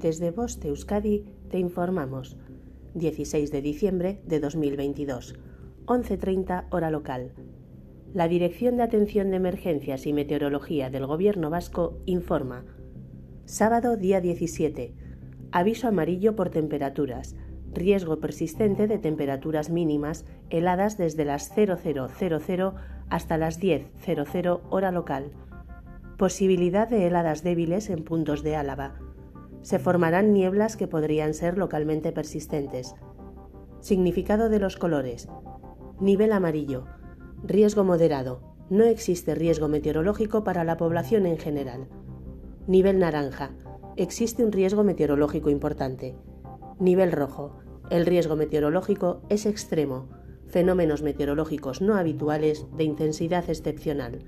Desde 0.00 0.30
Voz 0.30 0.58
de 0.60 0.70
Euskadi 0.70 1.26
te 1.50 1.58
informamos. 1.58 2.38
16 2.94 3.50
de 3.50 3.60
diciembre 3.60 4.22
de 4.24 4.40
2022, 4.40 5.38
11.30 5.84 6.68
hora 6.70 6.90
local. 6.90 7.34
La 8.14 8.26
Dirección 8.26 8.78
de 8.78 8.82
Atención 8.82 9.28
de 9.28 9.36
Emergencias 9.36 10.06
y 10.06 10.14
Meteorología 10.14 10.88
del 10.88 11.04
Gobierno 11.04 11.50
Vasco 11.50 11.98
informa. 12.06 12.64
Sábado 13.44 13.98
día 13.98 14.22
17. 14.22 14.94
Aviso 15.52 15.88
amarillo 15.88 16.34
por 16.34 16.48
temperaturas. 16.48 17.36
Riesgo 17.74 18.20
persistente 18.20 18.86
de 18.86 18.98
temperaturas 18.98 19.68
mínimas 19.68 20.24
heladas 20.48 20.96
desde 20.96 21.26
las 21.26 21.54
0000 21.54 22.72
hasta 23.10 23.36
las 23.36 23.60
10.00 23.60 24.60
hora 24.70 24.92
local. 24.92 25.32
Posibilidad 26.16 26.88
de 26.88 27.06
heladas 27.06 27.42
débiles 27.42 27.90
en 27.90 28.02
puntos 28.02 28.42
de 28.42 28.56
Álava 28.56 28.94
se 29.62 29.78
formarán 29.78 30.32
nieblas 30.32 30.76
que 30.76 30.88
podrían 30.88 31.34
ser 31.34 31.58
localmente 31.58 32.12
persistentes. 32.12 32.94
Significado 33.80 34.48
de 34.48 34.58
los 34.58 34.76
colores. 34.76 35.28
Nivel 36.00 36.32
amarillo. 36.32 36.84
Riesgo 37.42 37.84
moderado. 37.84 38.42
No 38.70 38.84
existe 38.84 39.34
riesgo 39.34 39.68
meteorológico 39.68 40.44
para 40.44 40.64
la 40.64 40.76
población 40.76 41.26
en 41.26 41.38
general. 41.38 41.88
Nivel 42.66 42.98
naranja. 42.98 43.50
Existe 43.96 44.44
un 44.44 44.52
riesgo 44.52 44.84
meteorológico 44.84 45.50
importante. 45.50 46.16
Nivel 46.78 47.12
rojo. 47.12 47.58
El 47.90 48.06
riesgo 48.06 48.36
meteorológico 48.36 49.22
es 49.28 49.44
extremo. 49.44 50.08
Fenómenos 50.46 51.02
meteorológicos 51.02 51.82
no 51.82 51.96
habituales 51.96 52.66
de 52.76 52.84
intensidad 52.84 53.48
excepcional. 53.48 54.24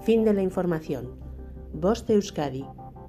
Fin 0.00 0.24
de 0.24 0.34
la 0.34 0.42
información. 0.42 1.14
Voz 1.72 2.08
Euskadi 2.08 2.64